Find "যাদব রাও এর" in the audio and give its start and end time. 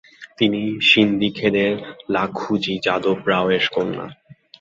2.83-3.65